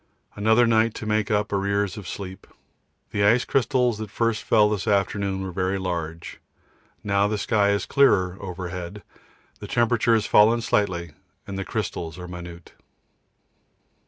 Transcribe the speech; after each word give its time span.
Another 0.35 0.65
night 0.65 0.95
to 0.95 1.05
make 1.05 1.29
up 1.29 1.53
arrears 1.53 1.95
of 1.95 2.07
sleep. 2.07 2.47
The 3.11 3.23
ice 3.23 3.45
crystals 3.45 3.99
that 3.99 4.09
first 4.09 4.41
fell 4.41 4.67
this 4.67 4.87
afternoon 4.87 5.41
were 5.43 5.51
very 5.51 5.77
large. 5.77 6.39
Now 7.03 7.27
the 7.27 7.37
sky 7.37 7.69
is 7.69 7.85
clearer 7.85 8.35
overhead, 8.39 9.03
the 9.59 9.67
temperature 9.67 10.15
has 10.15 10.25
fallen 10.25 10.61
slightly, 10.61 11.11
and 11.45 11.55
the 11.55 11.63
crystals 11.65 12.17
are 12.17 12.27
minute. 12.27 12.73